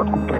Rock 0.00 0.39